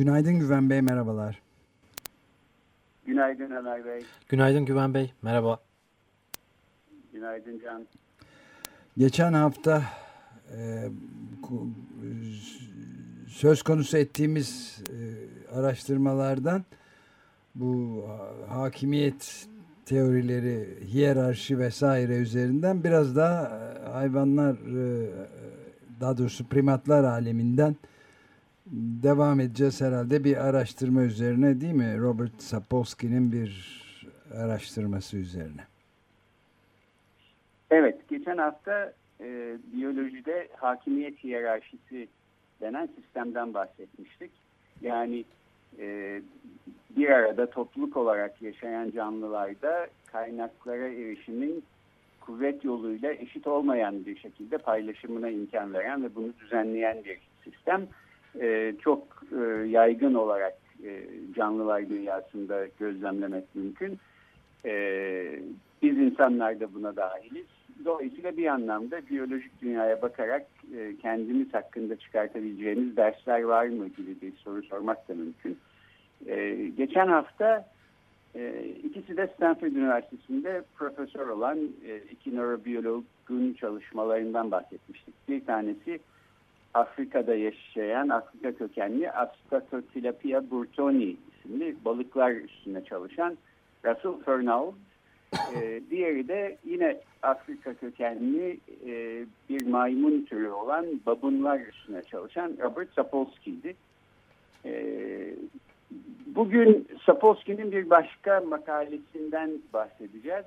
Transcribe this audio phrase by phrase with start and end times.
[0.00, 1.42] Günaydın Güven Bey, merhabalar.
[3.06, 4.02] Günaydın Ömer Bey.
[4.28, 5.60] Günaydın Güven Bey, merhaba.
[7.12, 7.86] Günaydın Can.
[8.98, 9.82] Geçen hafta
[10.56, 10.88] e,
[13.28, 14.96] söz konusu ettiğimiz e,
[15.58, 16.64] araştırmalardan
[17.54, 18.04] bu
[18.48, 19.46] hakimiyet
[19.86, 25.10] teorileri, hiyerarşi vesaire üzerinden biraz daha e, hayvanlar e,
[26.00, 27.76] daha doğrusu primatlar aleminden
[29.02, 31.98] devam edeceğiz herhalde bir araştırma üzerine değil mi?
[31.98, 33.80] Robert Sapolsky'nin bir
[34.34, 35.62] araştırması üzerine.
[37.70, 42.08] Evet, geçen hafta e, biyolojide hakimiyet hiyerarşisi
[42.60, 44.30] denen sistemden bahsetmiştik.
[44.80, 45.24] Yani
[45.78, 46.20] e,
[46.96, 51.64] bir arada topluluk olarak yaşayan canlılarda kaynaklara erişimin
[52.20, 57.88] kuvvet yoluyla eşit olmayan bir şekilde paylaşımına imkan veren ve bunu düzenleyen bir sistem.
[58.40, 63.98] E, çok e, yaygın olarak e, canlılar dünyasında gözlemlemek mümkün.
[64.64, 64.72] E,
[65.82, 67.46] biz insanlar da buna dahiliz.
[67.84, 74.32] Dolayısıyla bir anlamda biyolojik dünyaya bakarak e, kendimiz hakkında çıkartabileceğimiz dersler var mı gibi bir
[74.36, 75.58] soru sormak da mümkün.
[76.26, 77.66] E, geçen hafta
[78.34, 85.14] e, ikisi de Stanford Üniversitesi'nde profesör olan e, iki nörobiyologun çalışmalarından bahsetmiştik.
[85.28, 86.00] Bir tanesi
[86.74, 93.38] Afrika'da yaşayan Afrika kökenli Ascatotilapia burtoni isimli balıklar üstünde çalışan
[93.84, 94.72] Russell Fernald.
[95.54, 102.94] E, diğeri de yine Afrika kökenli e, bir maymun türü olan babunlar üstüne çalışan Robert
[102.94, 103.76] Sapolsky'di.
[104.64, 105.34] E,
[106.26, 110.44] Bugün Sapolsky'nin bir başka makalesinden bahsedeceğiz.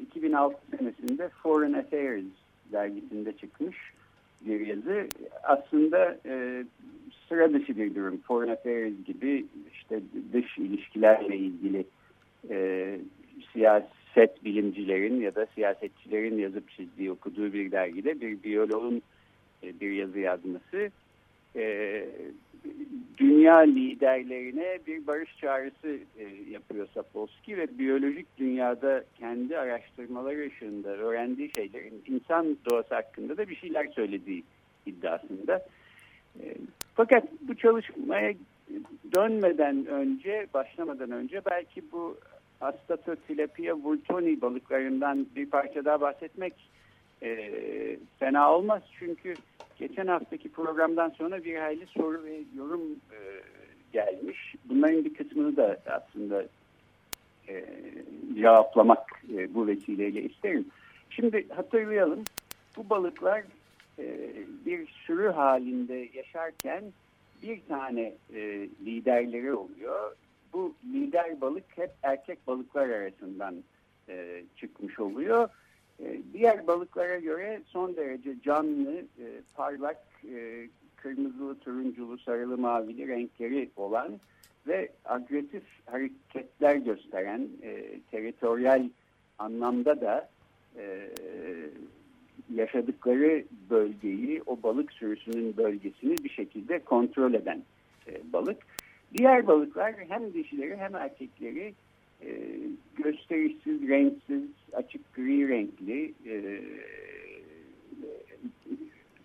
[0.00, 2.24] 2006 ee, senesinde Foreign Affairs
[2.72, 3.76] dergisinde çıkmış
[4.52, 5.08] yazı.
[5.42, 6.64] Aslında e,
[7.28, 8.20] sıra dışı bir durum.
[8.20, 10.00] Foreign Affairs gibi işte
[10.32, 11.84] dış ilişkilerle ilgili
[12.50, 12.98] e,
[13.52, 19.02] siyaset bilimcilerin ya da siyasetçilerin yazıp çizdiği okuduğu bir dergide bir biyoloğun
[19.62, 20.90] e, bir yazı yazması
[21.56, 22.06] e,
[23.18, 31.50] dünya liderlerine bir barış çağrısı e, yapıyor Sapolsky ve biyolojik dünyada kendi araştırmaları ışığında öğrendiği
[31.56, 34.44] şeylerin insan doğası hakkında da bir şeyler söylediği
[34.86, 35.66] iddiasında.
[36.40, 36.54] E,
[36.94, 38.34] fakat bu çalışmaya
[39.16, 42.16] dönmeden önce, başlamadan önce belki bu
[42.60, 46.54] Astatotilapia vultoni balıklarından bir parça daha bahsetmek
[47.22, 47.50] e,
[48.18, 48.82] fena olmaz.
[48.98, 49.34] Çünkü
[49.78, 53.18] geçen haftaki programdan sonra bir hayli soru ve yorum e,
[53.92, 54.54] gelmiş.
[54.64, 56.44] Bunların bir kısmını da aslında
[57.48, 57.64] e,
[58.34, 60.66] cevaplamak e, bu vesileyle isterim.
[61.10, 62.24] Şimdi hatırlayalım.
[62.76, 63.42] Bu balıklar
[63.98, 64.32] e,
[64.66, 66.84] bir sürü halinde yaşarken
[67.42, 68.40] bir tane e,
[68.86, 70.16] liderleri oluyor.
[70.52, 73.54] Bu lider balık hep erkek balıklar arasından
[74.08, 75.48] e, çıkmış oluyor
[76.32, 80.02] diğer balıklara göre son derece canlı, e, parlak,
[80.34, 84.12] e, kırmızılı, turunculu, sarılı, mavili renkleri olan
[84.66, 88.88] ve agresif hareketler gösteren e, teritoryal
[89.38, 90.28] anlamda da
[92.54, 97.62] yaşadıkları bölgeyi, o balık sürüsünün bölgesini bir şekilde kontrol eden
[98.32, 98.56] balık.
[99.14, 101.74] Diğer balıklar hem dişileri hem erkekleri
[102.26, 102.58] e,
[102.96, 104.42] gösterişsiz, renksiz,
[104.72, 106.34] açık gri renkli e,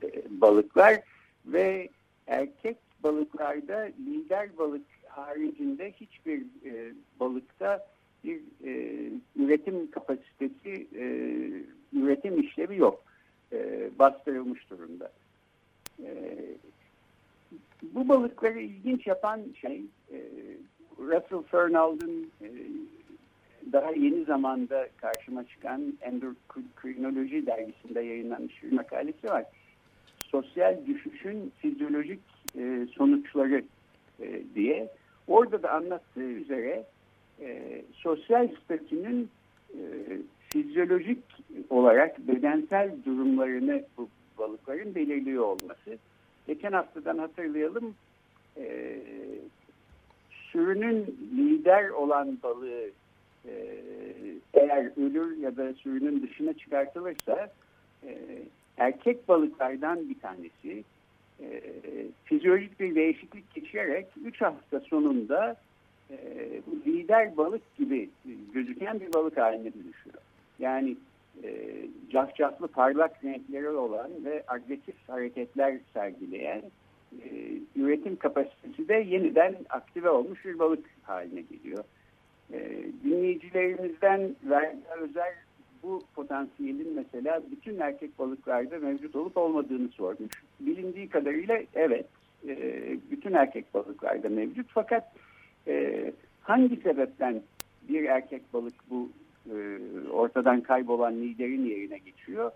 [0.04, 1.00] e, balıklar
[1.46, 1.90] ve
[2.28, 7.88] erkek balıklarda lider balık haricinde hiçbir e, balıkta
[8.24, 8.42] bir
[9.36, 10.88] üretim kapasitesi,
[11.94, 13.04] üretim işlevi yok.
[14.00, 15.12] Bastırılmış durumda.
[17.82, 20.18] Bu balıkları ilginç yapan şey e,
[21.00, 22.48] Russell Fernald'ın e,
[23.72, 29.46] daha yeni zamanda karşıma çıkan Endokrinoloji dergisinde yayınlanmış bir makalesi var.
[30.26, 32.20] Sosyal düşüşün fizyolojik
[32.58, 33.64] e, sonuçları
[34.20, 34.90] e, diye.
[35.28, 36.84] Orada da anlattığı üzere
[37.94, 39.30] sosyal statünün
[40.40, 41.24] fizyolojik
[41.70, 45.98] olarak bedensel durumlarını bu balıkların belirliyor olması
[46.48, 47.96] geçen haftadan hatırlayalım
[50.52, 52.90] sürünün lider olan balığı
[53.46, 53.54] e,
[54.54, 57.50] eğer ölür ya da sürünün dışına çıkartılırsa
[58.04, 58.18] e,
[58.78, 60.84] erkek balıklardan bir tanesi
[61.42, 61.62] e,
[62.26, 65.56] fizyolojik bir değişiklik geçirerek 3 hafta sonunda
[66.88, 68.10] lider balık gibi
[68.54, 70.18] gözüken bir balık haline dönüşüyor.
[70.60, 70.98] Yani
[71.44, 71.76] e,
[72.12, 76.62] cafcaflı parlak renkleri olan ve agresif hareketler sergileyen
[77.24, 81.84] e, üretim kapasitesi de yeniden aktive olmuş bir balık haline geliyor.
[82.54, 85.34] E, dinleyicilerimizden Verda Özer
[85.84, 90.44] bu potansiyelin mesela bütün erkek balıklarda mevcut olup olmadığını sormuş.
[90.60, 92.06] Bilindiği kadarıyla evet
[92.48, 92.58] e,
[93.12, 95.14] bütün erkek balıklarda mevcut fakat
[96.42, 97.42] hangi sebepten
[97.90, 99.10] bir erkek balık bu
[100.12, 102.52] ortadan kaybolan liderin yerine geçiyor?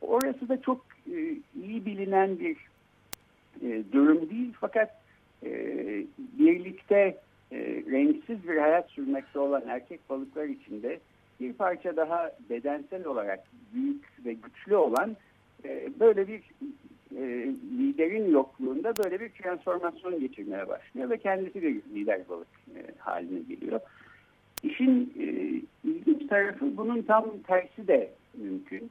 [0.00, 0.84] Orası da çok
[1.62, 2.56] iyi bilinen bir
[3.62, 5.02] e, durum değil fakat
[5.42, 5.50] e,
[6.38, 7.18] birlikte
[7.52, 7.58] e,
[7.90, 11.00] renksiz bir hayat sürmekte olan erkek balıklar içinde
[11.40, 13.40] bir parça daha bedensel olarak
[13.74, 15.16] büyük ve güçlü olan
[15.64, 16.42] e, böyle bir
[17.16, 17.22] e,
[17.78, 22.48] liderin yokluğunda böyle bir transformasyon geçirmeye başlıyor ve kendisi bir lider balık
[22.98, 23.80] haline geliyor.
[24.62, 25.12] İşin
[25.84, 28.90] ilginç tarafı bunun tam tersi de mümkün.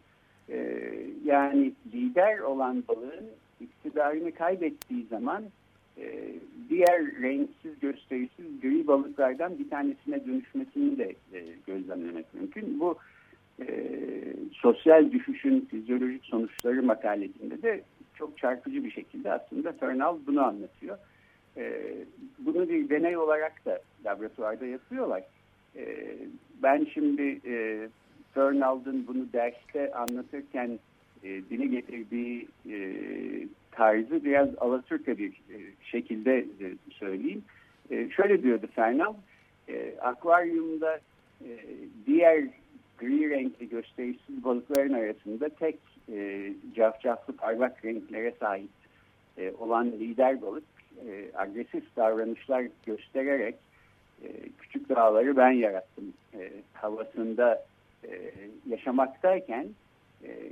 [1.26, 3.26] Yani lider olan balığın
[3.62, 5.44] iktidarını kaybettiği zaman
[5.98, 6.34] e,
[6.70, 12.80] diğer renksiz, gösterisiz gri balıklardan bir tanesine dönüşmesini de e, gözlemlemek mümkün.
[12.80, 12.98] Bu
[13.62, 13.66] e,
[14.52, 17.82] sosyal düşüşün fizyolojik sonuçları makalesinde de
[18.16, 20.98] çok çarpıcı bir şekilde aslında Turnal bunu anlatıyor.
[21.58, 21.94] E,
[22.40, 25.24] bunu bir deney olarak da laboratuvarda yapıyorlar.
[25.76, 26.16] E,
[26.64, 27.88] ben şimdi e,
[28.34, 30.80] Turnald'ın bunu derste anlatırken
[31.24, 32.78] e, dile getirdiği e,
[33.72, 37.44] tarzı biraz Alaturka bir e, şekilde e, söyleyeyim.
[37.92, 39.14] E, şöyle diyordu Fernal,
[39.70, 41.00] e, akvaryumda
[41.42, 41.50] e,
[42.06, 42.44] diğer
[42.98, 45.78] gri renkli gösterişsiz balıkların arasında tek
[46.14, 48.70] e, cafcaflı parlak renklere sahip
[49.38, 50.64] e, olan lider balık
[51.08, 53.56] e, agresif davranışlar göstererek
[54.24, 54.28] e,
[54.60, 57.66] küçük dağları ben yarattım e, havasında
[58.04, 58.32] e,
[58.70, 59.68] yaşamaktayken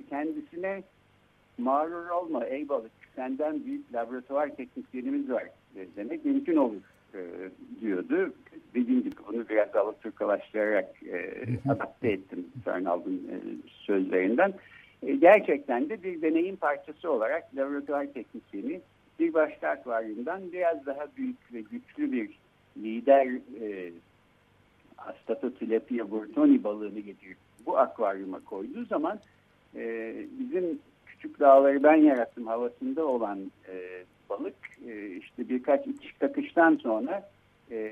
[0.10, 0.84] kendisine
[1.58, 5.44] mağrur olma ey balık senden büyük laboratuvar tekniklerimiz var
[5.96, 6.82] demek mümkün olur
[7.14, 7.22] e,
[7.82, 8.34] diyordu.
[8.76, 13.38] Dediğim gibi onu biraz Alaturkalaştırarak e, adapte ettim Fernald'ın e,
[13.70, 14.54] sözlerinden.
[15.04, 18.82] E, gerçekten de bir deneyin parçası olarak laboratuvar teknisyeni
[19.20, 22.40] bir başka akvaryumdan biraz daha büyük ve güçlü bir
[22.78, 23.28] lider
[23.62, 23.92] e,
[24.98, 29.20] Astatotilapia burtoni balığını getirip bu akvaryuma koyduğu zaman
[29.76, 34.56] e, bizim küçük dağları ben yarattım havasında olan e, balık
[34.88, 37.30] e, işte birkaç itiş takıştan sonra
[37.72, 37.92] e,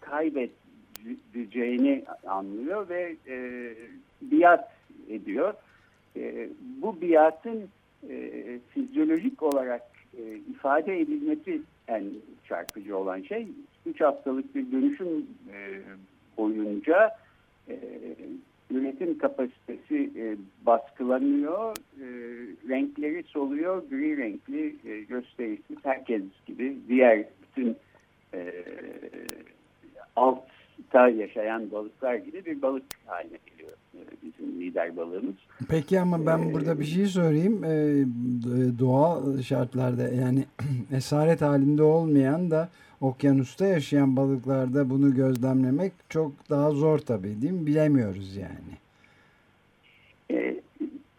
[0.00, 3.36] kaybedeceğini anlıyor ve e,
[4.22, 4.72] biat
[5.08, 5.54] ediyor.
[6.16, 6.48] E,
[6.82, 7.68] bu biatın
[8.10, 9.82] e, fizyolojik olarak
[10.18, 12.04] e, ifade edilmesi en
[12.48, 13.48] çarpıcı olan şey.
[13.86, 15.80] Üç haftalık bir dönüşüm e,
[16.38, 17.10] boyunca
[17.68, 17.78] e,
[18.70, 22.06] üretim kapasitesi e, baskılanıyor, e,
[22.68, 27.76] renkleri soluyor, gri renkli e, gösterisi herkes gibi diğer bütün
[28.34, 28.52] e,
[30.16, 35.34] altta yaşayan balıklar gibi bir balık haline geliyor e, bizim lider balığımız.
[35.68, 37.64] Peki ama ben ee, burada bir şey sorayım.
[37.64, 38.04] Ee,
[38.78, 40.44] doğal şartlarda yani
[40.92, 42.68] esaret halinde olmayan da
[43.00, 47.66] okyanusta yaşayan balıklarda bunu gözlemlemek çok daha zor tabii değil mi?
[47.66, 48.76] Bilemiyoruz yani.
[50.30, 50.60] Ee,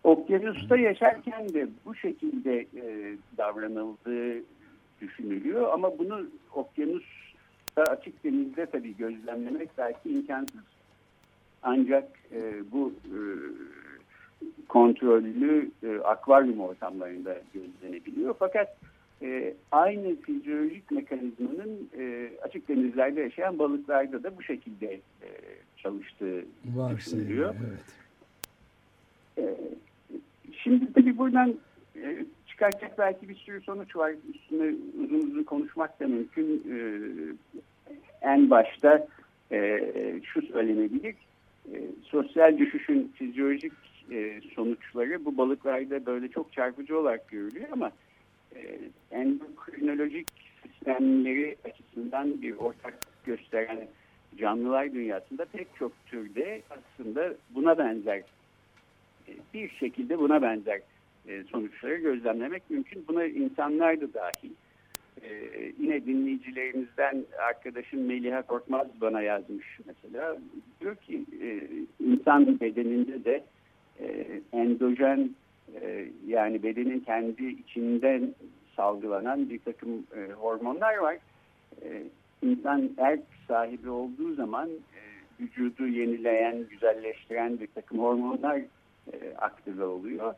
[0.04, 4.44] okyanusta yaşarken de bu şekilde e, davranıldığı
[5.02, 10.64] düşünülüyor ama bunu okyanusta açık denizde tabii gözlemlemek belki imkansız.
[11.64, 13.20] Ancak e, bu e,
[14.68, 18.36] kontrollü e, akvaryum ortamlarında gözlenebiliyor.
[18.40, 18.78] Fakat
[19.22, 25.30] e, aynı fizyolojik mekanizmanın e, açık denizlerde yaşayan balıklarda da bu şekilde e,
[25.78, 26.46] çalıştığı
[26.76, 27.56] Var düşünülüyor.
[27.68, 27.86] Evet.
[29.38, 29.44] E,
[30.64, 31.56] şimdi tabii buradan
[31.96, 34.14] e, çıkartacak belki bir sürü sonuç var.
[34.36, 36.64] Üstüne uzun uzun konuşmak da mümkün.
[36.72, 36.78] E,
[38.22, 39.08] en başta
[39.52, 39.80] e,
[40.24, 41.16] şu söylenebilir.
[41.74, 43.74] E, sosyal düşüşün fizyolojik
[44.12, 47.92] e, sonuçları bu balıklarda böyle çok çarpıcı olarak görülüyor ama e,
[49.12, 50.28] endokrinolojik
[50.64, 53.88] sistemleri açısından bir ortak gösteren
[54.38, 58.18] canlılar dünyasında pek çok türde aslında buna benzer
[59.28, 60.82] e, bir şekilde buna benzer
[61.28, 63.06] e, sonuçları gözlemlemek mümkün.
[63.08, 64.52] Buna insanlar da dahil.
[65.22, 65.30] E,
[65.80, 70.38] yine dinleyicilerimizden arkadaşım Meliha Korkmaz bana yazmış mesela.
[70.82, 71.62] Diyor ki e,
[72.06, 73.44] insan bedeninde de
[74.00, 75.30] e, endojen
[75.82, 78.36] e, yani bedenin kendi içinden
[78.76, 81.18] salgılanan bir takım e, hormonlar var.
[81.82, 82.04] E,
[82.42, 85.02] insan erk sahibi olduğu zaman e,
[85.40, 88.62] vücudu yenileyen, güzelleştiren bir takım hormonlar
[89.14, 90.34] e, aktive oluyor.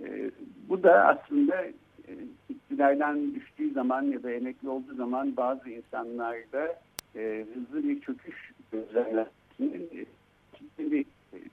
[0.00, 0.30] E,
[0.68, 1.64] bu da aslında
[2.08, 2.12] e,
[2.48, 6.76] iktidardan düştüğü zaman ya da emekli olduğu zaman bazı insanlarda
[7.16, 10.04] e, hızlı bir çöküş gözlemlenmesini
[10.78, 11.04] e,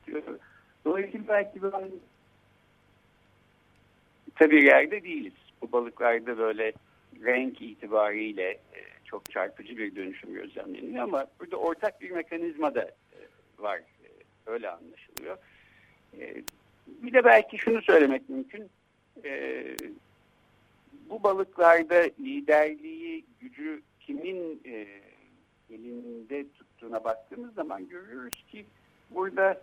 [0.08, 0.22] diyor.
[0.86, 1.84] Dolayısıyla belki ben
[4.36, 5.34] tabii yerde değiliz.
[5.62, 6.74] Bu balıklarda böyle
[7.24, 13.20] renk itibariyle e, çok çarpıcı bir dönüşüm gözlemleniyor ama burada ortak bir mekanizma da e,
[13.60, 13.78] var.
[13.78, 14.08] E,
[14.46, 15.38] öyle anlaşılıyor.
[16.88, 18.70] Bir de belki şunu söylemek mümkün.
[21.10, 24.62] Bu balıklarda liderliği, gücü kimin
[25.70, 28.66] elinde tuttuğuna baktığımız zaman görüyoruz ki
[29.10, 29.62] burada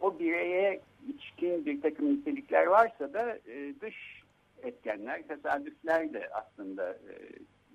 [0.00, 4.22] o bireye içkin bir takım nitelikler varsa da e, dış
[4.62, 7.12] etkenler, tesadüfler de aslında e,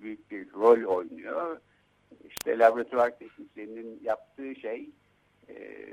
[0.01, 1.60] büyük bir rol oynuyor.
[2.29, 4.89] İşte laboratuvar teknisyeninin yaptığı şey
[5.50, 5.86] e,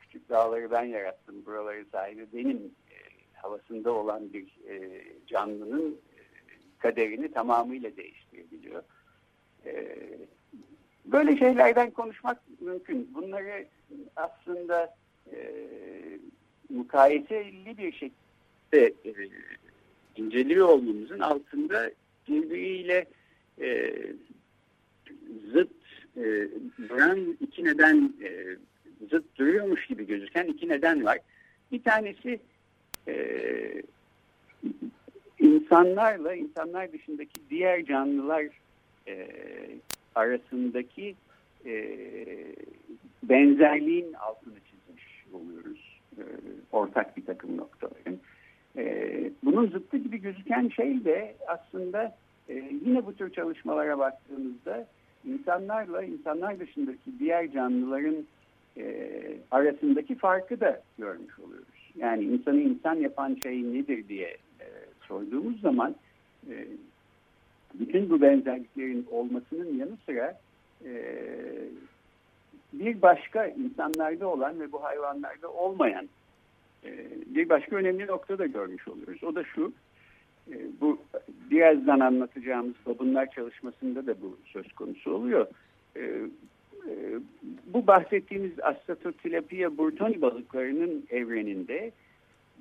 [0.00, 2.96] küçük dağları ben yarattım, buraları sahibi benim e,
[3.32, 6.20] havasında olan bir e, canlının e,
[6.78, 8.82] kaderini tamamıyla değiştirebiliyor.
[9.66, 9.98] E,
[11.04, 13.14] böyle şeylerden konuşmak mümkün.
[13.14, 13.66] Bunları
[14.16, 14.94] aslında
[15.32, 15.38] e,
[16.70, 19.12] mukayeseli bir şekilde e,
[20.16, 21.90] inceliyor olmamızın altında
[22.28, 23.06] birbiriyle
[23.60, 23.92] e,
[25.52, 25.70] zıt
[26.16, 26.48] e,
[27.40, 28.56] iki neden e,
[29.10, 31.18] zıt duruyormuş gibi gözüken iki neden var.
[31.72, 32.40] Bir tanesi
[33.08, 33.82] e,
[35.38, 38.46] insanlarla insanlar dışındaki diğer canlılar
[39.08, 39.28] e,
[40.14, 41.14] arasındaki
[41.66, 41.98] e,
[43.22, 44.54] benzerliğin altını
[45.34, 46.00] oluyoruz.
[46.18, 46.22] E,
[46.72, 48.18] ortak bir takım noktaların.
[48.76, 52.16] E, bunun zıttı gibi gözüken şey de aslında
[52.48, 54.86] e, yine bu tür çalışmalara baktığımızda
[55.24, 58.26] insanlarla insanlar dışındaki diğer canlıların
[58.76, 59.06] e,
[59.50, 61.92] arasındaki farkı da görmüş oluyoruz.
[61.96, 64.28] Yani insanı insan yapan şey nedir diye
[64.60, 64.66] e,
[65.08, 65.94] sorduğumuz zaman
[66.50, 66.66] e,
[67.74, 70.38] bütün bu benzerliklerin olmasının yanı sıra
[70.84, 70.92] e,
[72.72, 76.08] bir başka insanlarda olan ve bu hayvanlarda olmayan
[76.84, 76.90] e,
[77.26, 79.24] bir başka önemli nokta da görmüş oluyoruz.
[79.24, 79.72] O da şu,
[80.52, 80.98] e, bu
[81.50, 85.46] birazdan anlatacağımız babunlar çalışmasında da bu söz konusu oluyor.
[85.96, 86.28] E,
[87.66, 91.92] bu bahsettiğimiz Astatotilapia burtoni balıklarının evreninde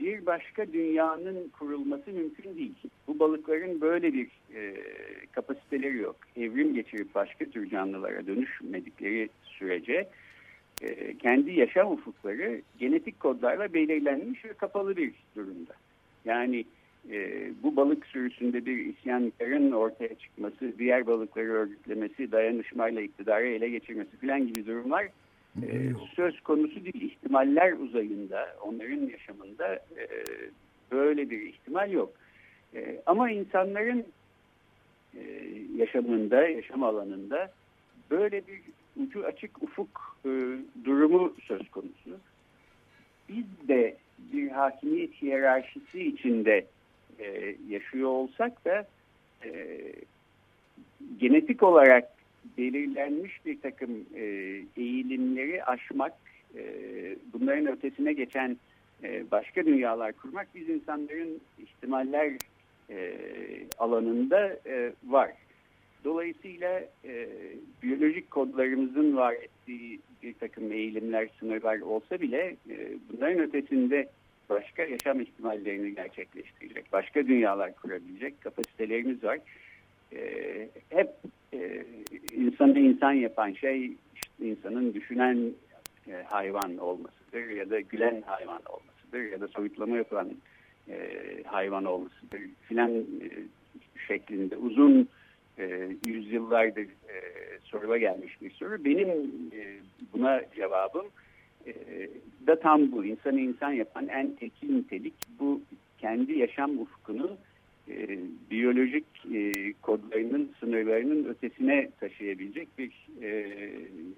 [0.02, 2.76] bir başka dünyanın kurulması mümkün değil.
[3.08, 4.76] Bu balıkların böyle bir e,
[5.32, 6.16] kapasiteleri yok.
[6.38, 10.10] Evrim geçirip başka tür canlılara dönüşmedikleri sürece
[10.82, 15.74] e, kendi yaşam ufukları genetik kodlarla belirlenmiş ve kapalı bir durumda.
[16.26, 16.66] Yani
[17.12, 24.18] e, bu balık sürüsünde bir isyankarın ortaya çıkması, diğer balıkları örgütlemesi, dayanışmayla iktidarı ele geçirmesi
[24.18, 25.08] falan gibi durumlar
[25.58, 27.02] e, söz konusu değil.
[27.02, 30.08] İhtimaller uzayında, onların yaşamında e,
[30.92, 32.14] böyle bir ihtimal yok.
[32.76, 34.06] E, ama insanların
[35.18, 35.22] e,
[35.76, 37.52] yaşamında, yaşam alanında
[38.12, 38.62] böyle bir
[39.04, 40.18] ucu açık ufuk
[40.84, 42.20] durumu söz konusu.
[43.30, 43.96] Biz de
[44.34, 46.66] bir hakimiyet hiyerarşisi içinde
[47.70, 48.88] yaşıyor olsak da
[51.20, 52.21] genetik olarak
[52.58, 54.24] belirlenmiş bir takım e,
[54.78, 56.14] eğilimleri aşmak,
[56.58, 56.64] e,
[57.34, 58.58] bunların ötesine geçen
[59.04, 62.32] e, başka dünyalar kurmak biz insanların ihtimaller
[62.90, 63.14] e,
[63.78, 65.32] alanında e, var.
[66.04, 67.28] Dolayısıyla e,
[67.84, 74.10] biyolojik kodlarımızın var ettiği bir takım eğilimler, sınırlar olsa bile e, bunların ötesinde
[74.50, 79.40] başka yaşam ihtimallerini gerçekleştirecek, başka dünyalar kurabilecek kapasitelerimiz var.
[80.14, 80.20] E,
[80.90, 81.10] hep
[81.54, 81.86] e,
[82.34, 85.52] insanı insan yapan şey işte insanın düşünen
[86.08, 90.30] e, hayvan olmasıdır ya da gülen hayvan olmasıdır ya da soyutlama yapan
[90.90, 93.30] e, hayvan olmasıdır filan e,
[94.08, 95.08] şeklinde uzun
[95.60, 98.86] e, yüzyıllardır e, gelmiş bir soru.
[98.86, 99.10] Benim
[100.14, 101.06] buna cevabım
[102.48, 103.06] da tam bu.
[103.06, 105.62] İnsanı insan yapan en tekil nitelik bu
[105.98, 107.38] kendi yaşam ufkunu
[107.92, 108.20] e,
[108.52, 113.50] biyolojik e, kodlarının sınırlarının ötesine taşıyabilecek bir e,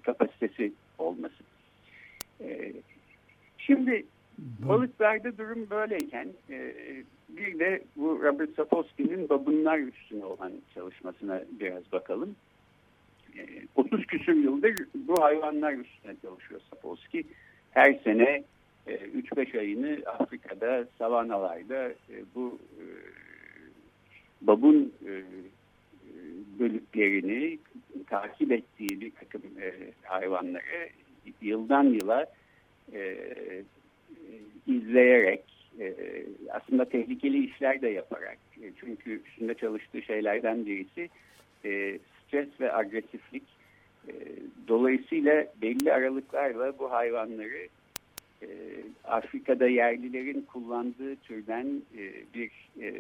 [0.04, 1.44] kapasitesi olması.
[2.42, 2.74] E,
[3.58, 4.06] şimdi
[4.38, 6.74] Balıklarda durum böyleyken e,
[7.30, 12.36] bir de bu Robert Sapolsky'nin babunlar üstüne olan çalışmasına biraz bakalım.
[13.76, 17.24] 30 e, küsur yıldır bu hayvanlar üstüne çalışıyor Sapolsky.
[17.72, 18.44] Her sene
[18.88, 21.94] 3-5 ayını Afrika'da, savanalarda
[22.36, 22.60] bu
[24.48, 24.94] babun
[26.60, 27.60] bölüklerini
[28.08, 29.42] takip ettiği bir takım
[30.04, 30.90] hayvanları
[31.42, 32.26] yıldan yıla
[34.68, 35.44] izleyerek
[35.80, 35.96] e,
[36.52, 41.10] aslında tehlikeli işler de yaparak e, çünkü üstünde çalıştığı şeylerden birisi
[41.66, 43.44] e, stres ve agresiflik.
[44.08, 44.14] E,
[44.68, 47.68] dolayısıyla belli aralıklarla bu hayvanları
[48.42, 48.48] e,
[49.04, 52.02] Afrika'da yerlilerin kullandığı türden e,
[52.34, 52.94] bir e,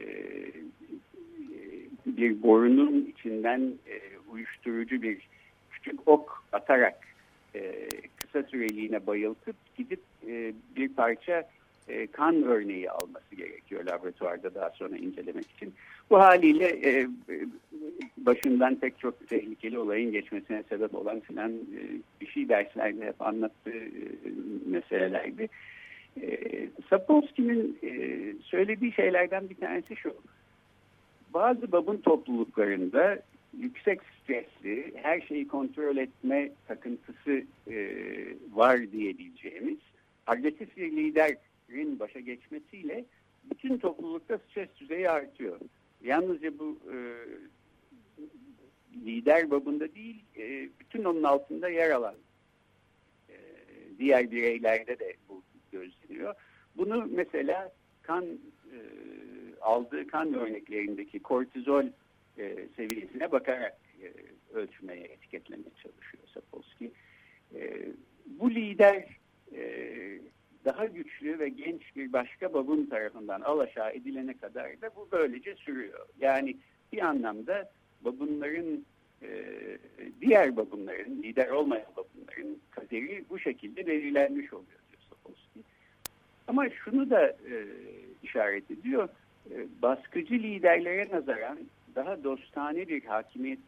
[2.05, 3.99] bir borunun içinden e,
[4.31, 5.27] uyuşturucu bir
[5.71, 6.99] küçük ok atarak
[7.55, 11.49] e, kısa süreliğine bayıltıp gidip e, bir parça
[11.87, 15.73] e, kan örneği alması gerekiyor laboratuvarda daha sonra incelemek için.
[16.09, 17.07] Bu haliyle e,
[18.17, 21.81] başından pek çok tehlikeli olayın geçmesine sebep olan filan e,
[22.21, 23.89] bir şey derslerde hep anlattığı e,
[24.65, 25.49] meselelerdi.
[26.21, 26.39] E,
[26.89, 27.91] Sapolsky'nin e,
[28.43, 30.13] söylediği şeylerden bir tanesi şu.
[31.33, 33.19] Bazı babın topluluklarında
[33.57, 37.77] yüksek stresli, her şeyi kontrol etme takıntısı e,
[38.53, 39.77] var diyebileceğimiz
[40.27, 43.05] agresif bir liderin başa geçmesiyle
[43.51, 45.59] bütün toplulukta stres düzeyi artıyor.
[46.03, 46.97] Yalnızca bu e,
[49.05, 52.15] lider babında değil, e, bütün onun altında yer alan
[53.29, 53.35] e,
[53.99, 56.33] diğer bireylerde de bu gözleniyor.
[56.77, 57.71] Bunu mesela
[58.01, 58.25] kan
[58.73, 58.77] e,
[59.63, 61.85] aldığı kan örneklerindeki kortizol
[62.37, 64.13] e, seviyesine bakarak e,
[64.53, 66.91] ölçmeye, etiketlemeye çalışıyor Sapolsky.
[67.55, 67.87] E,
[68.25, 69.05] bu lider
[69.55, 69.63] e,
[70.65, 76.05] daha güçlü ve genç bir başka babun tarafından alaşağı edilene kadar da bu böylece sürüyor.
[76.19, 76.57] Yani
[76.93, 78.85] bir anlamda babunların
[79.21, 79.27] e,
[80.21, 85.63] diğer babunların, lider olmayan babunların kaderi bu şekilde belirlenmiş oluyor diyor Sapolsky.
[86.47, 87.65] Ama şunu da e,
[88.23, 89.09] işaret ediyor,
[89.81, 91.57] baskıcı liderlere nazaran
[91.95, 93.59] daha dostane bir hakimiyet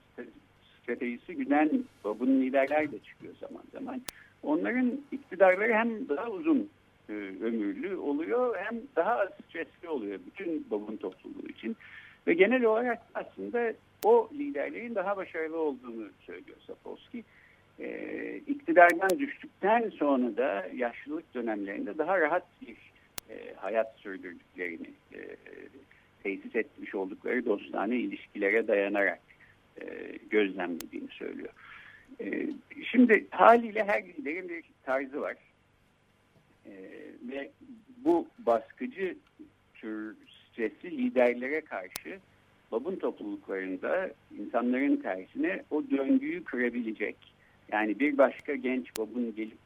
[0.81, 1.69] stratejisi güden
[2.03, 4.01] babun liderler de çıkıyor zaman zaman.
[4.43, 6.69] Onların iktidarları hem daha uzun
[7.09, 11.75] e, ömürlü oluyor hem daha az stresli oluyor bütün babun topluluğu için.
[12.27, 17.23] Ve genel olarak aslında o liderlerin daha başarılı olduğunu söylüyor Sapolsky.
[17.79, 22.75] E, iktidardan düştükten sonra da yaşlılık dönemlerinde daha rahat bir
[23.29, 25.19] e, hayat sürdürdüklerini e,
[26.23, 29.19] tesis etmiş oldukları dostane ilişkilere dayanarak
[29.81, 29.85] e,
[30.29, 31.49] gözlemlediğini söylüyor.
[32.21, 32.47] E,
[32.91, 35.35] şimdi haliyle her liderin bir tarzı var.
[37.21, 37.51] Ve
[37.97, 39.17] bu baskıcı
[39.73, 40.15] tür
[40.51, 42.19] stresli liderlere karşı
[42.71, 47.17] babun topluluklarında insanların tersine o döngüyü kırabilecek.
[47.71, 49.57] Yani bir başka genç babun gelip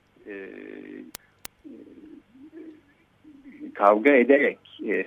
[3.80, 5.04] kavga ederek e,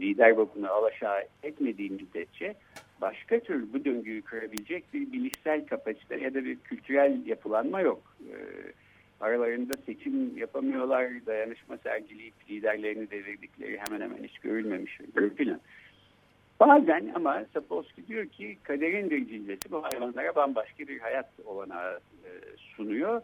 [0.00, 2.54] lider babunu alaşağı etmediği müddetçe
[3.00, 8.16] başka tür bu döngüyü kırabilecek bir bilişsel kapasite ya da bir kültürel yapılanma yok.
[8.20, 8.34] E,
[9.20, 15.00] aralarında seçim yapamıyorlar, dayanışma sergileyip liderlerini devirdikleri hemen hemen hiç görülmemiş
[15.36, 15.60] filan.
[16.60, 22.30] Bazen ama Sapolsky diyor ki kaderin bir cillesi bu hayvanlara bambaşka bir hayat olanağı e,
[22.56, 23.22] sunuyor.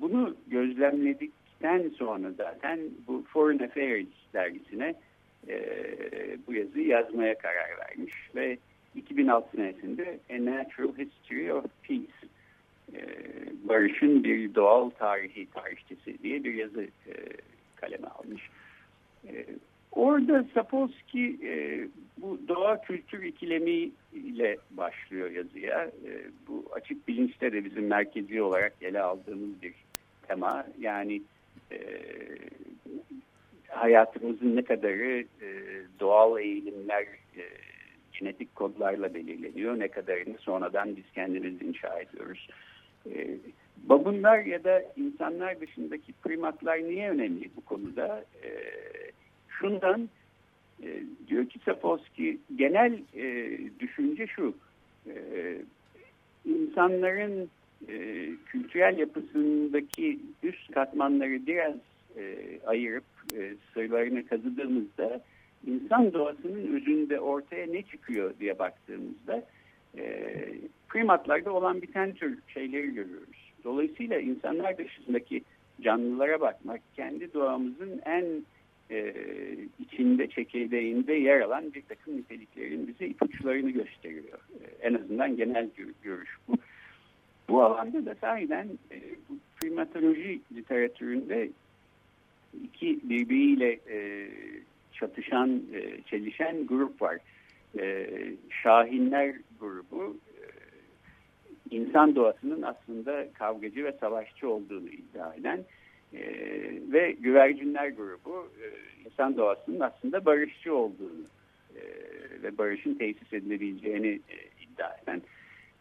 [0.00, 4.94] Bunu gözlemledik bittikten sonra zaten bu Foreign Affairs dergisine
[5.48, 5.56] e,
[6.46, 8.58] bu yazıyı yazmaya karar vermiş ve
[8.94, 12.12] 2006 senesinde A Natural History of Peace
[12.94, 13.00] e,
[13.68, 17.14] barışın bir doğal tarihi tarihçesi diye bir yazı e,
[17.76, 18.50] kaleme almış.
[19.28, 19.46] E,
[19.92, 25.84] orada Sapolsky e, bu doğa kültür ikilemi ile başlıyor yazıya.
[25.84, 26.10] E,
[26.48, 29.74] bu açık bilinçte de bizim merkezi olarak ele aldığımız bir
[30.28, 30.64] tema.
[30.80, 31.22] Yani
[31.72, 31.78] e,
[33.68, 35.48] hayatımızın ne kadarı e,
[36.00, 37.02] doğal eğilimler,
[37.36, 37.42] e,
[38.20, 42.48] genetik kodlarla belirleniyor, ne kadarını sonradan biz kendimiz inşa ediyoruz.
[43.14, 43.36] E,
[43.76, 48.24] babunlar ya da insanlar dışındaki primatlar niye önemli bu konuda?
[48.44, 48.50] E,
[49.48, 50.08] şundan
[50.82, 54.54] e, diyor ki Sapolsky genel e, düşünce şu,
[55.06, 55.14] e,
[56.44, 57.50] insanların
[57.88, 61.74] e, kültürel yapısındaki üst katmanları biraz
[62.16, 63.04] e, ayırıp
[63.36, 65.20] e, sırlarını kazıdığımızda
[65.66, 69.44] insan doğasının özünde ortaya ne çıkıyor diye baktığımızda
[69.98, 70.34] e,
[70.88, 73.52] primatlarda olan biten tür şeyleri görüyoruz.
[73.64, 75.42] Dolayısıyla insanlar dışındaki
[75.80, 78.24] canlılara bakmak kendi doğamızın en
[78.90, 79.14] e,
[79.78, 84.38] içinde, çekirdeğinde yer alan bir takım niteliklerin bize ipuçlarını gösteriyor.
[84.60, 85.68] E, en azından genel
[86.02, 86.56] görüş bu.
[87.48, 89.00] Bu alanda da sahiden e,
[89.60, 91.50] primatoloji literatüründe
[92.64, 94.28] iki birbiriyle e,
[94.92, 97.18] çatışan, e, çelişen grup var.
[97.78, 98.08] E,
[98.62, 100.42] Şahinler grubu e,
[101.76, 105.60] insan doğasının aslında kavgacı ve savaşçı olduğunu iddia eden
[106.14, 106.20] e,
[106.92, 108.66] ve güvercinler grubu e,
[109.04, 111.24] insan doğasının aslında barışçı olduğunu
[111.76, 111.82] e,
[112.42, 115.22] ve barışın tesis edilebileceğini e, iddia eden.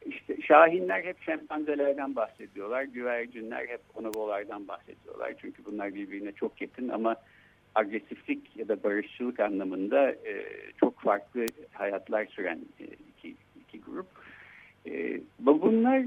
[0.06, 5.34] İşte şahinler hep şempanzelerden bahsediyorlar, güvercinler hep bonobolardan bahsediyorlar.
[5.42, 7.16] Çünkü bunlar birbirine çok yakın ama
[7.76, 10.46] agresiflik ya da barışçılık anlamında e,
[10.80, 14.08] çok farklı hayatlar süren e, iki, iki grup.
[14.88, 16.06] E, bunlar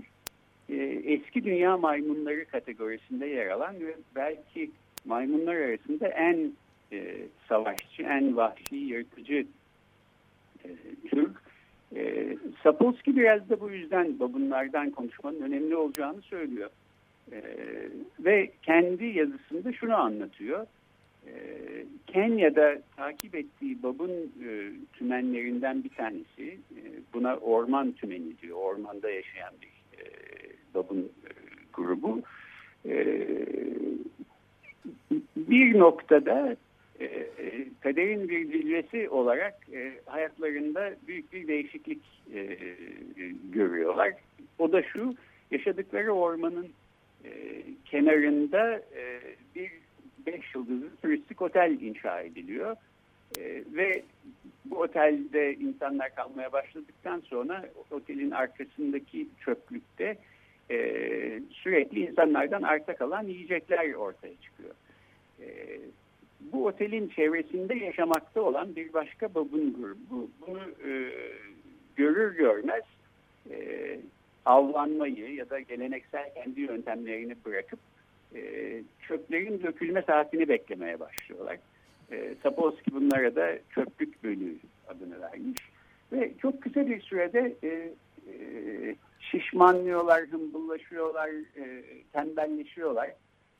[0.69, 4.71] e, eski dünya maymunları kategorisinde yer alan ve belki
[5.05, 6.53] maymunlar arasında en
[6.93, 7.17] e,
[7.49, 9.47] savaşçı, en vahşi, yırtıcı
[10.65, 10.69] e,
[11.11, 11.24] tür.
[12.65, 16.71] Sapolsky biraz da bu yüzden babunlardan konuşmanın önemli olacağını söylüyor.
[17.33, 17.43] E,
[18.21, 20.67] ve kendi yazısında şunu anlatıyor.
[21.27, 21.33] E,
[22.07, 26.81] Kenya'da takip ettiği babun e, tümenlerinden bir tanesi, e,
[27.15, 30.05] buna orman tümeni diyor, ormanda yaşayan bir e,
[30.75, 31.31] babun e,
[31.73, 32.23] grubu.
[32.89, 33.19] E,
[35.37, 36.57] bir noktada
[37.05, 42.03] e, kaderin bir cilvesi olarak e, hayatlarında büyük bir değişiklik
[42.35, 42.59] e,
[43.53, 44.13] görüyorlar.
[44.59, 45.15] O da şu,
[45.51, 46.69] yaşadıkları ormanın
[47.25, 47.31] e,
[47.85, 49.21] kenarında e,
[49.55, 49.71] bir
[50.27, 52.77] beş yıldızlı turistik otel inşa ediliyor.
[53.39, 54.03] E, ve
[54.65, 60.17] bu otelde insanlar kalmaya başladıktan sonra otelin arkasındaki çöplükte
[60.71, 60.79] e,
[61.51, 64.75] sürekli insanlardan arta kalan yiyecekler ortaya çıkıyor.
[65.41, 65.79] E,
[66.65, 71.13] otelin çevresinde yaşamakta olan bir başka babun grubu bunu e,
[71.97, 72.83] görür görmez
[73.51, 73.99] e,
[74.45, 77.79] avlanmayı ya da geleneksel kendi yöntemlerini bırakıp
[78.35, 78.41] e,
[79.09, 81.59] çöplerin dökülme saatini beklemeye başlıyorlar.
[82.13, 84.57] E, Sapolsky bunlara da çöplük bölüğü
[84.89, 85.61] adını vermiş.
[86.13, 88.35] Ve çok kısa bir sürede e, e,
[89.21, 93.11] şişmanlıyorlar, hımbıllaşıyorlar, e, tembelleşiyorlar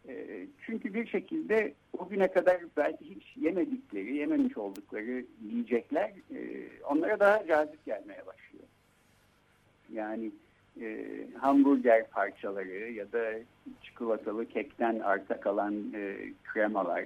[0.09, 7.21] ee, çünkü bir şekilde o güne kadar belki hiç yemedikleri, yememiş oldukları yiyecekler e, onlara
[7.21, 8.65] daha cazip gelmeye başlıyor.
[9.93, 10.31] Yani
[10.81, 11.07] e,
[11.39, 13.33] hamburger parçaları ya da
[13.83, 17.05] çikolatalı kekten arta kalan e, kremalar,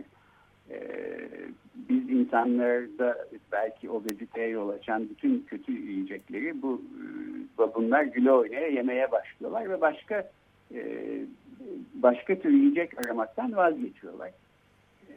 [0.71, 0.81] e,
[1.75, 6.83] biz insanlarda belki obeziteye yol açan bütün kötü yiyecekleri bu
[7.59, 10.31] e, bunlar güle oynaya yemeye başlıyorlar ve başka
[10.75, 11.21] e,
[11.95, 14.29] başka tür yiyecek aramaktan vazgeçiyorlar.
[15.09, 15.17] E,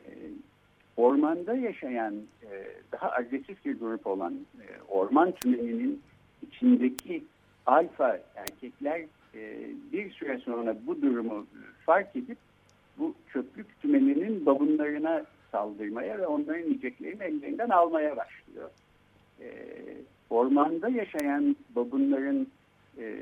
[0.97, 4.33] ormanda yaşayan e, daha agresif bir grup olan
[4.87, 6.01] orman tümeninin
[6.47, 7.23] içindeki
[7.65, 9.01] alfa erkekler
[9.93, 11.47] bir süre sonra bu durumu
[11.85, 12.37] fark edip
[12.97, 18.69] bu çöplük tümeninin babunlarına saldırmaya ve onların yiyeceklerini ellerinden almaya başlıyor.
[20.29, 22.47] Ormanda yaşayan babunların
[22.97, 23.15] e,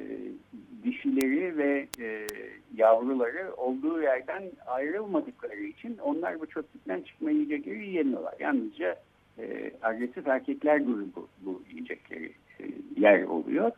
[0.84, 2.28] dişileri ve e,
[2.76, 8.34] yavruları olduğu yerden ayrılmadıkları için onlar bu çöplükten çıkma yiyecekleri yiyemiyorlar.
[8.40, 8.96] Yalnızca
[9.40, 12.64] e, agresif erkekler grubu bu yiyecekleri e,
[12.98, 13.72] yer oluyor.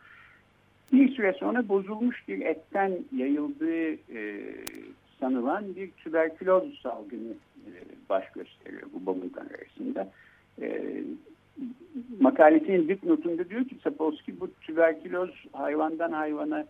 [0.93, 4.55] Bir süre sonra bozulmuş bir etten yayıldığı e,
[5.19, 7.33] sanılan bir tüberküloz salgını
[7.65, 7.71] e,
[8.09, 10.11] baş gösteriyor bu babundan arasında.
[10.61, 10.93] E,
[12.19, 14.49] makalesinin dipnotunda diyor ki Sapolsky bu
[14.81, 16.65] tüberküloz hayvandan hayvana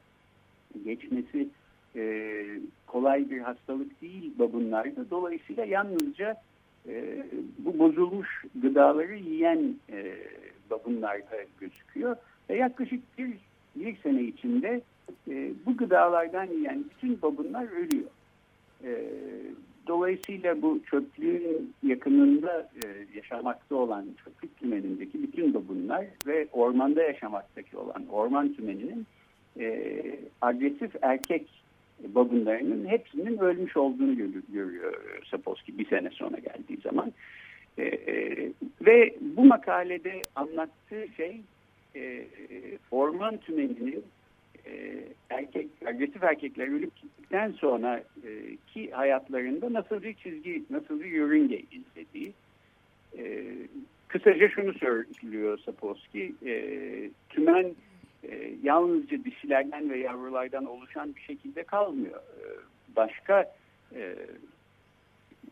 [0.85, 1.47] geçmesi
[1.95, 2.43] e,
[2.87, 5.09] kolay bir hastalık değil babunlarda.
[5.09, 6.35] Dolayısıyla yalnızca
[6.87, 7.23] e,
[7.59, 10.15] bu bozulmuş gıdaları yiyen e,
[10.69, 12.15] babunlarda gözüküyor.
[12.49, 13.33] Ve yaklaşık bir,
[13.75, 14.81] bir sene içinde
[15.29, 18.09] e, bu gıdalardan yiyen bütün babunlar ölüyor.
[18.83, 18.91] E,
[19.91, 28.07] Dolayısıyla bu çöplüğün yakınında e, yaşamakta olan çöplük tümenindeki bütün babunlar ve ormanda yaşamaktaki olan
[28.07, 29.07] orman tümeninin
[29.59, 30.03] e,
[30.41, 31.47] agresif erkek
[32.07, 34.93] babunlarının hepsinin ölmüş olduğunu görüyor, görüyor
[35.31, 37.13] Sapolsky bir sene sonra geldiği zaman.
[37.77, 38.49] E, e,
[38.81, 41.41] ve bu makalede anlattığı şey
[41.95, 42.25] e,
[42.91, 44.03] orman tümeninin
[44.67, 51.05] e, erkek agresif erkekler ölüp gittikten sonra e, ki hayatlarında nasıl bir çizgi, nasıl bir
[51.05, 52.33] yörünge izlediği.
[53.17, 53.45] E,
[54.07, 56.55] kısaca şunu söylüyor Sapolsky, e,
[57.29, 57.75] tümen
[58.23, 62.17] e, yalnızca dişilerden ve yavrulardan oluşan bir şekilde kalmıyor.
[62.17, 62.43] E,
[62.95, 63.53] başka
[63.95, 64.01] e,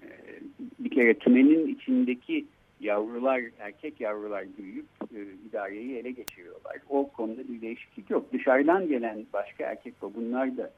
[0.04, 0.10] e,
[0.80, 2.45] bir kere tümenin içindeki
[2.80, 6.78] yavrular, erkek yavrular büyüyüp e, idareyi ele geçiriyorlar.
[6.89, 8.34] O konuda bir değişiklik yok.
[8.34, 10.72] Dışarıdan gelen başka erkek babunlar da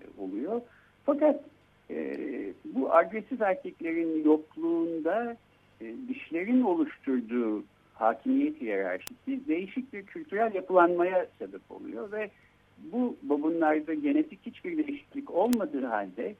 [0.00, 0.60] e, oluyor.
[1.06, 1.44] Fakat
[1.90, 2.16] e,
[2.64, 5.36] bu agresif erkeklerin yokluğunda
[5.80, 7.64] e, dişlerin oluşturduğu
[7.94, 12.30] hakimiyet hiyerarşisi değişik bir kültürel yapılanmaya sebep oluyor ve
[12.78, 16.34] bu babunlarda genetik hiçbir değişiklik olmadığı halde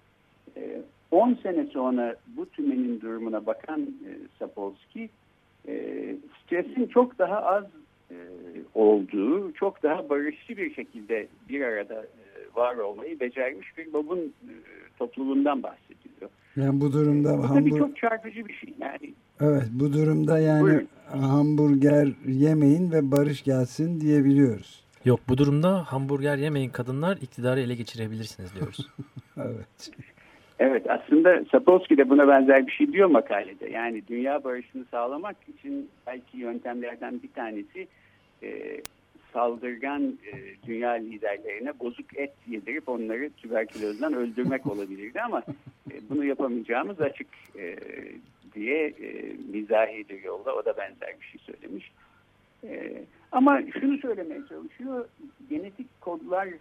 [1.10, 5.08] 10 e, sene sonra bu tümenin durumuna bakan e, Sapolsky
[5.68, 7.64] e, stresin çok daha az
[8.74, 12.06] olduğu, çok daha barışçı bir şekilde bir arada
[12.54, 14.32] var olmayı becermiş bir babun
[14.98, 16.30] topluluğundan bahsediyor.
[16.56, 17.78] Yani bu durumda bu hamburg...
[17.78, 18.74] çok çarpıcı bir şey.
[18.80, 20.88] Yani Evet bu durumda yani Buyurun.
[21.06, 24.84] hamburger yemeyin ve barış gelsin diyebiliyoruz.
[25.04, 28.88] Yok bu durumda hamburger yemeyin kadınlar iktidarı ele geçirebilirsiniz diyoruz.
[29.36, 29.90] evet.
[30.58, 33.70] Evet aslında Sapolsky de buna benzer bir şey diyor makalede.
[33.70, 37.88] Yani dünya barışını sağlamak için belki yöntemlerden bir tanesi
[38.42, 38.80] e,
[39.32, 40.32] saldırgan e,
[40.66, 45.42] dünya liderlerine bozuk et yedirip onları tüberkülozdan öldürmek olabilirdi ama
[45.90, 47.76] e, bunu yapamayacağımız açık e,
[48.54, 51.90] diye e, mizahi bir yolla o da benzer bir şey söylemiş.
[52.64, 55.08] E, ama şunu söylemeye çalışıyor,
[55.50, 56.58] genetik kodların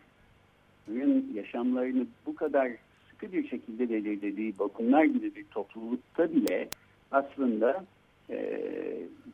[1.33, 2.71] yaşamlarını bu kadar
[3.15, 6.67] sıkı bir şekilde belirlediği bakımlar gibi bir toplulukta bile
[7.11, 7.85] aslında
[8.29, 8.61] e,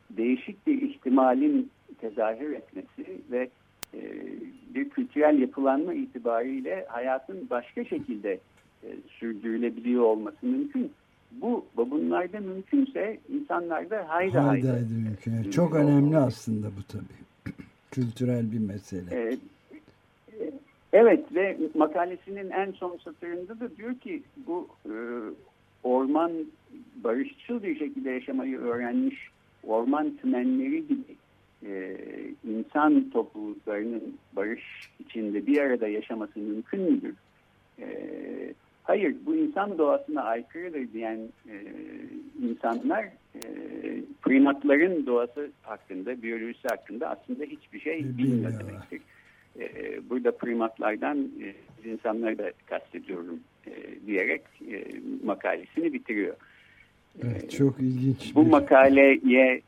[0.09, 1.69] değişik bir ihtimalin
[2.01, 3.49] tezahür etmesi ve
[3.93, 3.99] e,
[4.75, 8.39] bir kültürel yapılanma itibariyle hayatın başka şekilde
[8.83, 8.87] e,
[9.19, 10.91] sürdürülebiliyor olması mümkün.
[11.31, 14.73] Bu bunlarda mümkünse insanlarda hayda hayda.
[14.73, 15.51] hayda mümkün.
[15.51, 17.53] Çok önemli aslında bu tabii.
[17.91, 19.09] Kültürel bir mesele.
[19.11, 19.39] Evet.
[20.93, 24.93] Evet ve makalesinin en son satırında da diyor ki bu e,
[25.83, 26.31] orman
[27.03, 29.29] barışçıl bir şekilde yaşamayı öğrenmiş
[29.63, 31.15] orman tümenleri gibi
[31.65, 31.97] e,
[32.43, 34.63] insan topluluklarının barış
[34.99, 37.15] içinde bir arada yaşaması mümkün müdür?
[37.79, 37.87] E,
[38.83, 41.55] hayır bu insan doğasına aykırıdır diyen e,
[42.41, 43.03] insanlar
[43.35, 43.39] e,
[44.21, 49.01] primatların doğası hakkında, biyolojisi hakkında aslında hiçbir şey bilmiyor demektir.
[49.59, 53.71] E, burada primatlardan e, insanları da kastediyorum e,
[54.07, 54.83] diyerek e,
[55.23, 56.35] makalesini bitiriyor.
[57.23, 58.35] Evet, çok ilginç.
[58.35, 58.49] Bu bir...
[58.49, 59.61] makaleye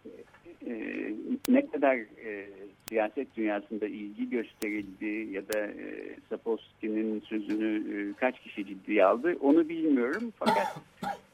[0.67, 1.13] e,
[1.49, 2.49] ne kadar e,
[2.89, 9.69] siyaset dünyasında ilgi gösterildi ya da e, Sapolsky'nin sözünü e, kaç kişi ciddiye aldı onu
[9.69, 10.33] bilmiyorum.
[10.39, 10.77] Fakat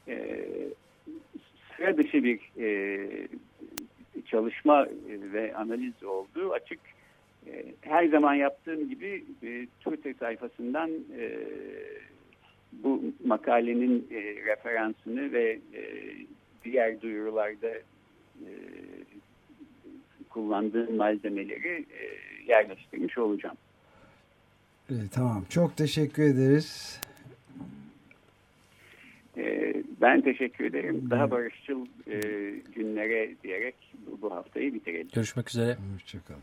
[0.08, 0.46] e,
[1.76, 3.28] sıra dışı bir e,
[4.26, 6.80] çalışma ve analiz olduğu açık.
[7.46, 11.38] E, her zaman yaptığım gibi e, Twitter sayfasından e,
[12.72, 15.82] bu makalenin e, referansını ve e,
[16.64, 17.68] diğer duyurularda
[18.40, 18.50] e,
[20.30, 22.04] kullandığım malzemeleri e,
[22.52, 23.56] yerleştirmiş olacağım.
[24.90, 25.44] E, tamam.
[25.50, 27.00] Çok teşekkür ederiz.
[29.36, 31.10] E, ben teşekkür ederim.
[31.10, 32.20] Daha barışçıl e,
[32.74, 33.74] günlere diyerek
[34.06, 35.08] bu, bu haftayı bitirelim.
[35.14, 35.76] Görüşmek üzere.
[35.94, 36.42] Hoşçakalın.